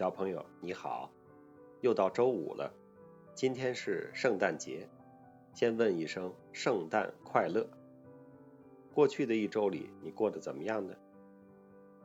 [0.00, 1.12] 小朋友你好，
[1.82, 2.72] 又到周五了，
[3.34, 4.88] 今天是圣诞节，
[5.52, 7.68] 先问一声圣诞快乐。
[8.94, 10.94] 过去的一周里你过得怎么样呢？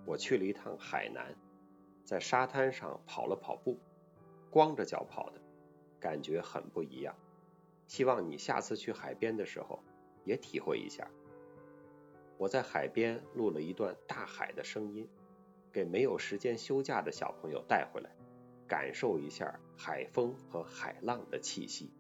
[0.06, 1.34] 我去了一趟海南，
[2.04, 3.80] 在沙滩上跑了跑步，
[4.50, 5.40] 光着脚跑的，
[5.98, 7.16] 感觉很不一样。
[7.88, 9.80] 希望你下次去海边的时候
[10.26, 11.10] 也体会一下。
[12.38, 15.08] 我在海边录了一段大海的声音。
[15.76, 18.10] 给没有时间休假的小朋友带回来，
[18.66, 21.92] 感受一下海风和海浪的气息。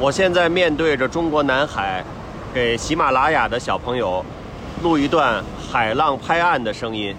[0.00, 2.04] 我现在面对着中国南海，
[2.52, 4.24] 给喜马拉雅的小朋友
[4.82, 7.14] 录一段海浪拍岸的声音。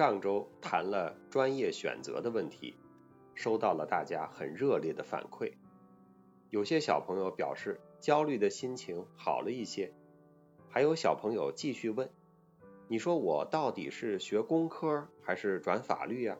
[0.00, 2.74] 上周谈了专业选择的问题，
[3.34, 5.52] 收到了大家很热烈的反馈。
[6.48, 9.92] 有些小朋友表示焦虑的心情好了一些，
[10.70, 12.08] 还有小朋友继续问
[12.88, 16.38] ：“你说我到底是学工科还是转法律呀？”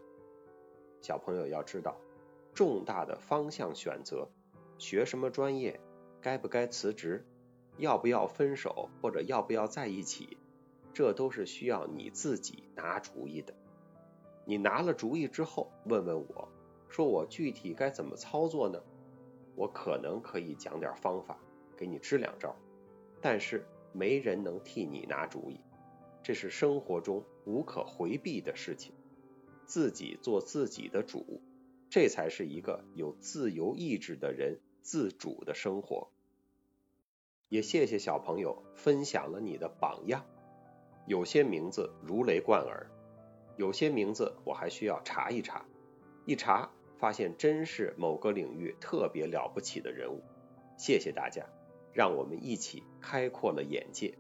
[1.03, 2.01] 小朋友要知道，
[2.55, 4.31] 重大的方向选择，
[4.79, 5.79] 学什么专业，
[6.23, 7.27] 该不该辞职，
[7.77, 10.39] 要不要分手或者要不要在一起。
[10.93, 13.55] 这都是需要你自己拿主意的。
[14.45, 16.49] 你拿了主意之后，问问我，
[16.89, 18.83] 说我具体该怎么操作呢？
[19.55, 21.39] 我可能可以讲点方法，
[21.77, 22.57] 给你支两招。
[23.21, 25.61] 但是没人能替你拿主意，
[26.23, 28.93] 这是生活中无可回避的事情。
[29.67, 31.41] 自己做自己的主，
[31.91, 36.09] 这才是一个有自由意志的人自主的生活。
[37.49, 40.25] 也谢谢小朋友分享了你的榜样。
[41.11, 42.87] 有些名字如雷贯耳，
[43.57, 45.67] 有些名字我还需要查一查，
[46.25, 50.23] 一查发现真是某个领域特别了不起的人物。
[50.79, 51.47] 谢谢大家，
[51.93, 54.19] 让我们一起开阔了眼界。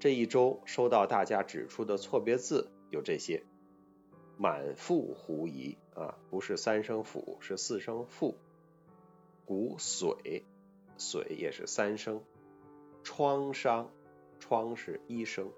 [0.00, 3.44] 这一周收到大家指出的错别字有这些：
[4.36, 8.34] 满腹狐疑啊，不是三声腹，是四声腹；
[9.46, 10.42] 骨髓，
[10.98, 12.22] 髓也是三声；
[13.04, 13.92] 创伤。
[14.38, 15.50] 窗是一声，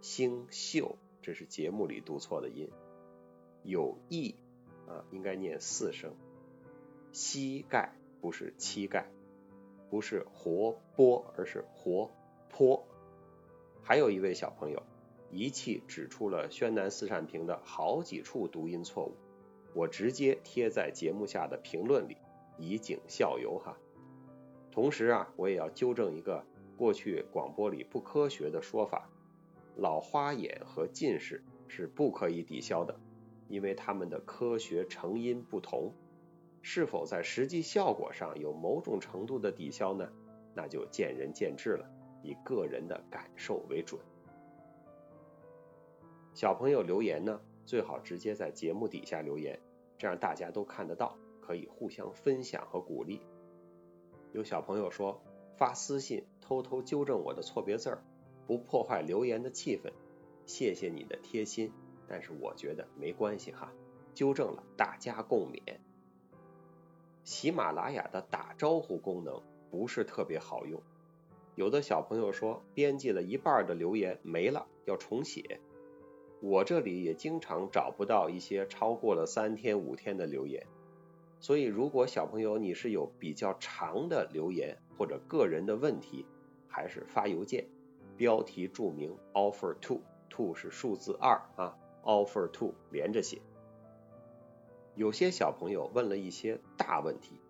[0.00, 2.68] 星宿这是节目里读错的音，
[3.62, 4.34] 有意
[4.88, 6.14] 啊应该念四声，
[7.12, 9.08] 膝盖不是膝盖，
[9.88, 12.10] 不是活泼而是活
[12.50, 12.84] 泼。
[13.82, 14.82] 还有一位小朋友
[15.30, 19.16] 一气指出了宣南四善平的好几处读音错误，
[19.74, 22.16] 我直接贴在节目下的评论里
[22.58, 23.76] 以儆效尤哈。
[24.70, 26.44] 同时啊，我也要纠正一个。
[26.82, 29.08] 过去广播里不科学的说法，
[29.76, 32.98] 老花眼和近视是不可以抵消的，
[33.46, 35.92] 因为它们的科学成因不同。
[36.60, 40.08] 是否在实际效果上有某种程度的抵消呢？
[40.56, 41.88] 那就见仁见智了，
[42.20, 44.02] 以个人的感受为准。
[46.34, 49.56] 小朋友留言呢，最好直接在节目底下留言，
[49.96, 53.20] 这样大家都看得到，可以互相分享和鼓励。
[54.32, 55.22] 有小朋友说。
[55.56, 58.02] 发私信偷偷纠正我的错别字儿，
[58.46, 59.92] 不破坏留言的气氛，
[60.46, 61.72] 谢谢你的贴心。
[62.08, 63.72] 但是我觉得没关系哈，
[64.14, 65.78] 纠正了大家共勉。
[67.24, 70.82] 喜马拉雅的打招呼功能不是特别好用，
[71.54, 75.60] 有的小朋友说编辑了一半的留言没了，要重写。
[76.40, 80.66] 我这里也经常找不到一些超过了三天五天的留言。
[81.42, 86.24] 所以，如果小朋友你是有比较长的留言或者个人的问题，
[86.68, 87.66] 还是发邮件，
[88.16, 90.00] 标题注明 offer to
[90.30, 93.42] to 是数字二啊，offer to 连着写。
[94.94, 97.40] 有些小朋友问了一些大问题，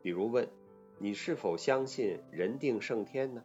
[0.00, 0.48] 比如问
[0.98, 3.44] 你是否相信人定胜天呢？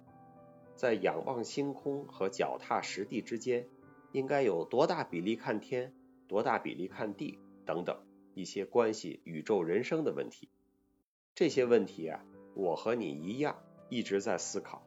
[0.78, 3.68] 在仰望星空和脚踏实地之间，
[4.14, 5.94] 应该有多大比例看天，
[6.25, 8.06] 多大比例看地等等。
[8.38, 10.48] 一些关系宇宙人生的问题，
[11.34, 12.24] 这些问题啊，
[12.54, 13.57] 我和你一样
[13.89, 14.84] 一直在思考，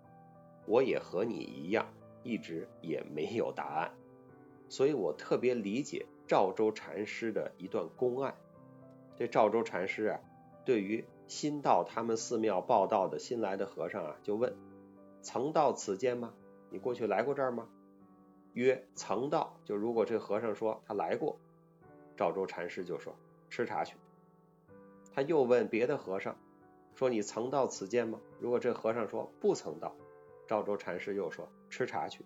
[0.67, 1.93] 我也和你一样
[2.23, 3.93] 一直也没有答案，
[4.69, 8.37] 所以我特别理解赵州禅师的一段公案，
[9.17, 10.21] 这赵州禅师啊，
[10.65, 14.55] 对于新到他们寺庙报道的新来的和尚啊，就问：
[15.23, 16.33] 曾到此间吗？
[16.71, 17.67] 你过去来过这儿吗？
[18.53, 19.57] 曰：曾到。
[19.65, 21.41] 就如果这和尚说他来过，
[22.17, 23.17] 赵州禅师就说
[23.51, 23.97] 吃茶去。
[25.13, 26.37] 他又问别的和尚
[26.95, 28.19] 说：你曾到此间吗？
[28.39, 29.95] 如果这和尚说不曾到，
[30.47, 32.25] 赵州禅师又说吃茶去。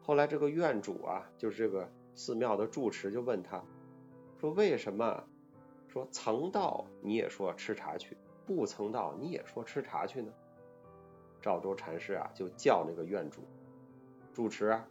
[0.00, 3.62] 后来这个院主啊，就是这个寺庙的住持，就问他
[4.40, 5.24] 说：为什么？
[5.88, 8.16] 说曾到你也说吃茶去，
[8.46, 10.32] 不曾到你也说吃茶去呢？
[11.42, 13.42] 赵州禅师啊就叫那个院主
[14.32, 14.88] 住持啊，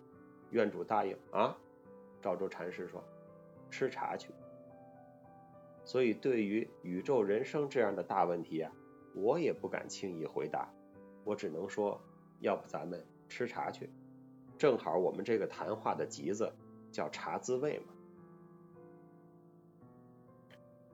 [0.52, 1.58] 院主答应啊。
[2.22, 3.04] 赵州禅师说
[3.72, 4.30] 吃茶去。
[5.84, 8.72] 所以对于宇宙人生这样的大问题啊，
[9.16, 10.72] 我也不敢轻易回答，
[11.24, 12.00] 我只能说
[12.40, 13.90] 要不咱们吃茶去，
[14.58, 16.54] 正好我们这个谈话的集子
[16.92, 17.94] 叫茶滋味嘛。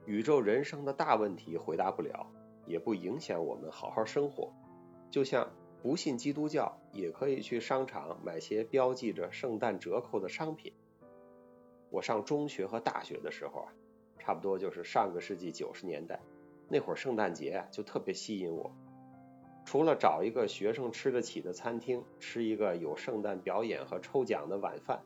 [0.05, 2.25] 宇宙人生的大问题回答不了，
[2.65, 4.53] 也不影响我们好好生活。
[5.11, 5.51] 就像
[5.81, 10.71] 不信基督教，也可以去商场买些标记着圣诞折扣的商品。
[11.89, 13.73] 我上中学和大学的时候啊，
[14.17, 16.19] 差不多就是上个世纪九十年代，
[16.67, 18.71] 那会儿圣诞节就特别吸引我。
[19.65, 25.03] 除了找一个学生吃得起的餐厅，吃一个有圣诞表演和抽奖的晚饭，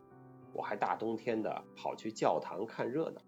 [0.53, 3.21] 我还大冬天的跑去教堂看热闹。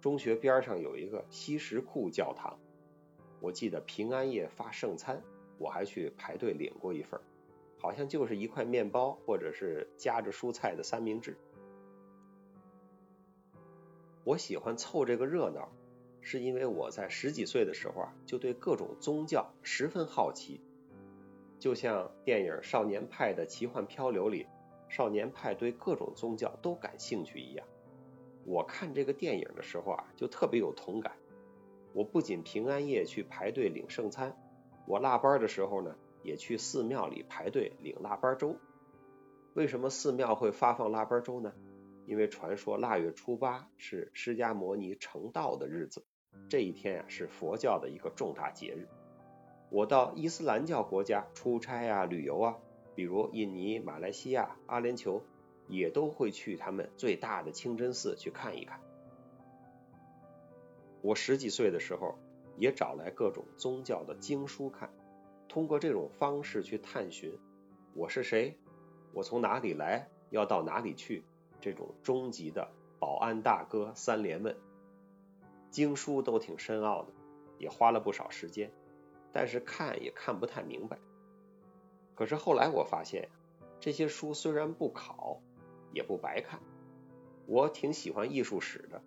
[0.00, 2.58] 中学边上有一个西什库教堂，
[3.40, 5.22] 我记得平安夜发圣餐，
[5.58, 7.20] 我还去排队领过一份，
[7.78, 11.36] 好像就是一块面包或者是夹着蔬菜的三明治。
[14.30, 15.72] 我喜欢凑这个热闹，
[16.20, 20.60] 是因为我在十几岁的时候啊，就对各种宗教十分好奇，
[21.58, 24.46] 就像电影《少年派的奇幻漂流》里，
[24.88, 27.66] 少年派对各种宗教都感兴趣一样。
[28.44, 31.14] 我看这个电影的时候啊，就特别有同感。
[31.92, 34.36] 我不仅平安夜去排队领圣餐，
[34.86, 38.54] 我腊八的时候呢，也去寺庙里排队领腊八粥。
[39.54, 41.52] 为什么寺庙会发放腊八粥呢？
[42.10, 46.04] 因为传说腊月初八是释迦摩尼成道的日子，
[46.48, 48.88] 这一天啊是佛教的一个重大节日。
[49.70, 52.58] 我到伊斯兰教国家出差啊、旅游啊，
[52.96, 55.22] 比如印尼、马来西亚、阿联酋。
[55.72, 58.80] 也都会去他们最大的清真寺去看一看。
[61.00, 62.18] 我十几岁的时候
[62.58, 64.90] 也找来各种宗教的经书看，
[65.48, 67.38] 通过这种方式去探寻
[67.94, 68.58] 我是谁，
[69.12, 71.22] 我从哪里来，要到哪里去，
[71.60, 74.56] 这种终极的保安大哥三连问。
[75.70, 77.12] 经书都挺深奥的，
[77.58, 78.72] 也花了不少时间，
[79.32, 80.98] 但是看也看不太明白。
[82.14, 83.28] 可是后来我发现，
[83.78, 85.40] 这些书虽然不考。
[85.92, 86.60] 也不白看，
[87.46, 89.02] 我挺喜欢艺术史的。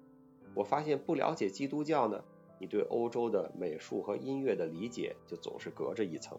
[0.53, 2.25] 我发现不了解基督教呢，
[2.59, 6.37] 你对欧洲的美术和音乐的理解就总是隔着一层；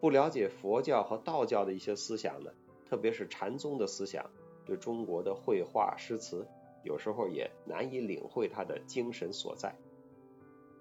[0.00, 2.50] 不了解佛教和道教的一些思想呢，
[2.84, 4.28] 特别是禅宗的思想，
[4.70, 6.46] 对中国的绘画诗词，
[6.84, 9.74] 有时候也难以领会它的精神所在。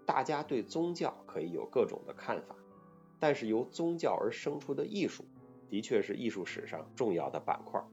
[0.05, 2.55] 大家对宗教可以有各种的看法，
[3.19, 5.25] 但是由宗教而生出的艺术，
[5.71, 7.83] 的确是艺术史上重要的板块。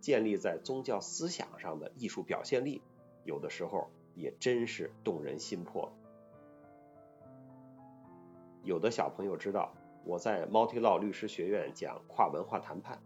[0.00, 2.82] 建立在宗教思想上的艺术表现力，
[3.24, 5.90] 有的时候也真是动人心魄。
[8.62, 9.72] 有的小朋友知道，
[10.04, 13.00] 我在 MultiLaw 律师学院讲跨文化谈判。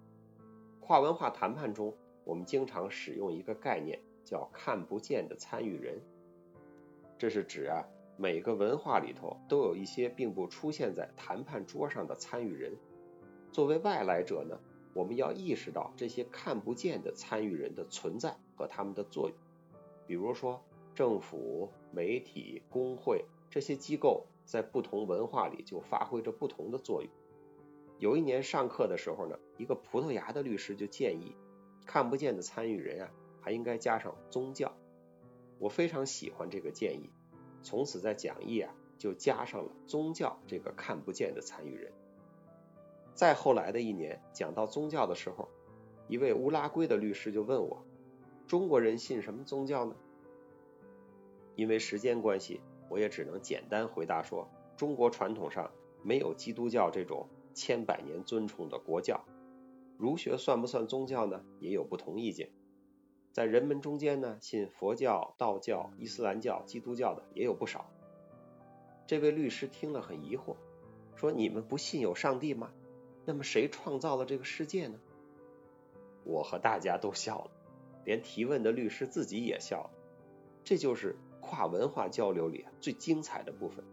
[0.80, 1.94] 跨文化谈判中，
[2.25, 6.00] 我们经常使用一个概念，叫“看不见的参与人”。
[7.19, 7.85] 这是指啊，
[8.17, 12.73] 每个文化里头都有一些并不出现在谈判桌上的参与人。
[13.52, 14.59] 作为外来者呢？
[14.95, 19.38] 我们要意识到这些看不见的参与人的存在和他们的作用，
[20.07, 20.62] 比如说
[20.95, 27.11] 政府、媒体、工会这些机构在不同文化里就发挥着不同的作用。
[27.99, 31.35] 有一年上课的时候呢，一个葡萄牙的律师就建议，
[31.86, 33.10] 看不见的参与人啊，
[33.40, 34.74] 还应该加上宗教。
[35.58, 37.10] 我非常喜欢这个建议，
[37.62, 41.92] 从此在讲义啊就加上了宗教这个看不见的参与人。
[43.14, 45.48] 再后来的一年，讲到宗教的时候，
[46.08, 47.84] 一位乌拉圭的律师就问我
[48.48, 49.94] ：“中国人信什么宗教呢？”
[51.54, 55.70] 因为时间关系，我也只能简单回答说：中国传统上
[56.02, 59.22] 没有基督教这种千百年尊崇的国教。
[60.02, 61.44] 儒学算不算宗教呢？
[61.61, 62.50] 也有不同意见。
[63.30, 67.88] 在人们中间呢，信佛教、道教、伊斯兰教、基督教的也有不少。
[69.06, 70.56] 这位律师听了很疑惑，
[71.14, 72.73] 说：“你们不信有上帝吗？”
[73.25, 74.99] 那么谁创造了这个世界呢？
[76.25, 77.52] 我和大家都笑了，
[78.04, 79.90] 连提问的律师自己也笑了。
[80.64, 83.85] 这就是跨文化交流里最精彩的部分，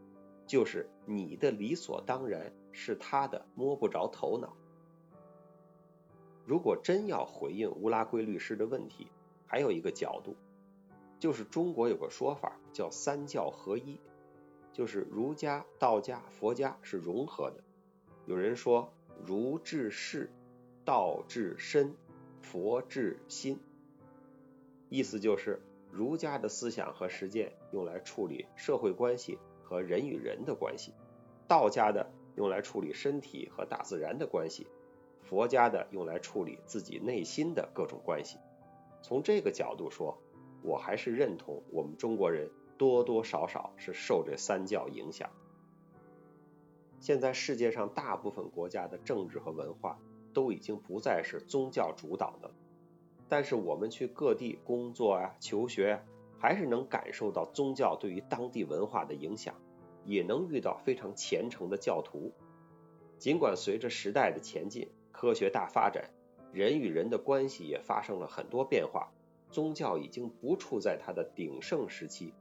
[0.48, 4.56] 就是你的理所当然是他的摸不着头脑。
[6.50, 9.12] 如果真要回应乌拉圭律师的问题，
[9.46, 10.36] 还有一个角度，
[11.20, 14.00] 就是中国有个说法叫三教合一，
[14.74, 17.64] 就是儒家、道家、佛家是融合的。
[18.26, 18.92] 有人说
[19.24, 20.32] 儒治世，
[20.84, 21.94] 道治身，
[22.42, 23.60] 佛治心，
[24.90, 30.96] 意思就是儒家的思想和实践用来处理社会关系和人与人的关系，
[31.48, 34.66] 道家的用来处理身体和大自然的关系，
[35.30, 38.40] 佛家的用来处理自己内心的各种关系。
[39.04, 40.18] 从这个角度说，
[40.64, 45.30] 我还是认同我们中国人多多少少是受这三教影响。
[47.00, 50.00] 现在世界上大部分国家的政治和文化
[50.34, 52.50] 都已经不再是宗教主导的，
[53.28, 56.02] 但是我们去各地工作啊、求学啊，
[56.40, 59.54] 还是能感受到宗教对于当地文化的影响，
[60.06, 62.34] 也能遇到非常虔诚的教徒。
[63.20, 66.10] 尽管随着时代的前进，科学大发展。
[66.54, 69.12] 人与人的关系也发生了很多变化，
[69.52, 72.34] 宗教已经不处在它的鼎盛时期，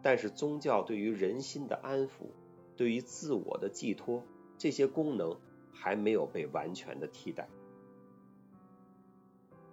[0.00, 2.30] 但是宗教对于人心的安抚，
[2.74, 4.24] 对于自我的寄托，
[4.56, 5.38] 这些功能
[5.74, 7.46] 还没有被完全的替代。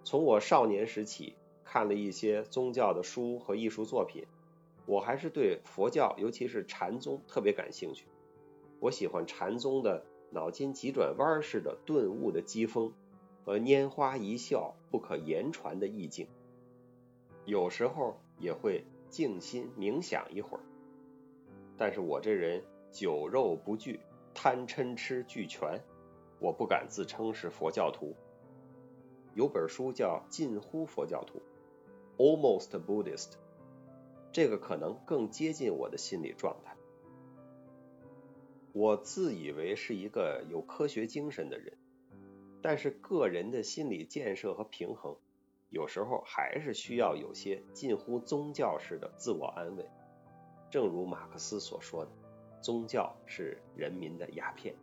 [0.04, 4.26] 从我少年时起看了一些宗教的书和艺术作品，
[4.84, 8.04] 我还是对佛教，尤其是禅宗特别感兴趣。
[8.80, 12.92] 我喜欢禅宗的脑筋急转弯似的顿悟的机锋。
[13.44, 16.28] 和拈花一笑不可言传的意境，
[17.46, 20.60] 有时候也会静心冥想一会儿。
[21.78, 24.00] 但是我这人酒肉不惧，
[24.34, 25.82] 贪嗔痴俱全，
[26.40, 28.14] 我不敢自称是佛教徒。
[29.32, 31.40] 有本书叫《近乎佛教徒》
[32.22, 33.30] （Almost Buddhist），
[34.30, 36.76] 这个可能更接近我的心理状态。
[38.78, 41.76] 我自以为是一个有科学精神的人。
[42.62, 45.16] 但是个人的心理建设和平衡，
[45.68, 49.84] 有时候还是需要有些近乎宗教式的自我安慰。
[50.70, 52.10] 正如马克思所说的，
[52.62, 54.76] 宗教是人民的鸦片。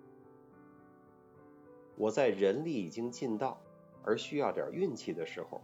[1.95, 3.61] 我在人力已经尽到
[4.03, 5.61] 而需要点运气的时候，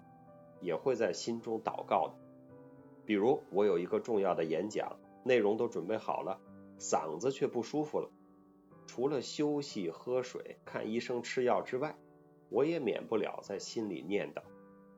[0.62, 2.14] 也会在心中祷告的。
[3.06, 4.96] 比如我有一个重要的演讲，
[5.26, 6.40] 内容都准备好了，
[6.80, 8.10] 嗓子却不舒服了。
[8.94, 11.96] 除了休息、喝水、看医生、吃药之外，
[12.50, 14.42] 我也免不了在心里念叨：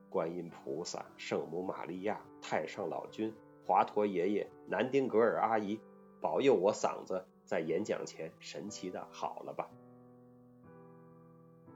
[0.09, 3.31] 观音菩萨、圣母玛利亚、太上老君、
[3.63, 5.79] 华佗爷爷、南丁格尔阿姨，
[6.19, 9.69] 保佑我嗓子在演讲前神奇的好了吧。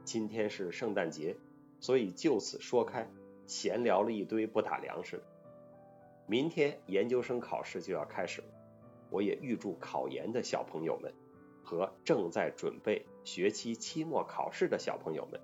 [0.02, 1.36] 今天是圣诞节，
[1.78, 3.08] 所以就此说开，
[3.46, 5.22] 闲聊了一堆不打粮食。
[6.26, 8.48] 明天研究生考试就要开始了，
[9.08, 11.14] 我也预祝考研的小朋友们。
[11.68, 15.38] 和正在准备学期期末考试的小朋友们，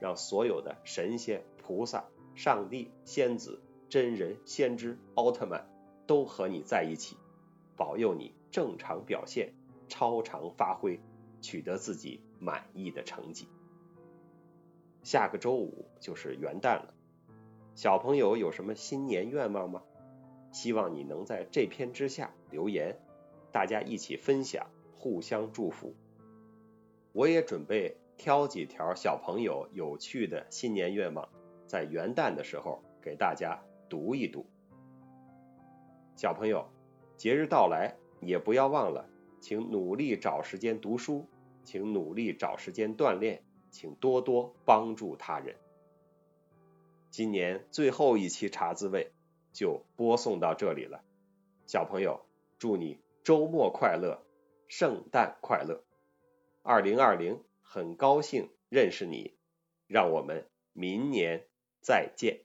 [0.00, 3.60] 让所有的神仙、菩萨、上帝、仙子、
[3.90, 5.68] 真人、先知、奥特曼
[6.06, 7.18] 都和你在一起，
[7.76, 9.52] 保佑你正常表现、
[9.88, 10.98] 超常发挥，
[11.42, 13.46] 取得自己满意的成绩。
[15.02, 16.94] 下个周五就是元旦了，
[17.74, 19.82] 小朋友有什么新年愿望吗？
[20.50, 22.98] 希望你能在这篇之下留言，
[23.52, 24.66] 大家一起分享。
[24.98, 25.94] 互相祝福，
[27.12, 31.28] 我也准备挑几条小朋友有趣的新年愿望，
[31.68, 34.44] 在元旦的时候给大家读一读。
[36.16, 36.68] 小朋友，
[37.16, 39.08] 节日到来也不要忘了，
[39.40, 41.28] 请努力找时间读书，
[41.62, 45.54] 请努力找时间锻炼，请多多帮助他人。
[47.08, 49.12] 今年最后一期茶滋味
[49.52, 51.04] 就播送到这里了，
[51.66, 52.20] 小朋友，
[52.58, 54.20] 祝你周末快乐！
[54.68, 55.82] 圣诞快乐！
[56.62, 59.34] 二零二零，很高兴认识你，
[59.86, 61.46] 让我们明年
[61.80, 62.40] 再见。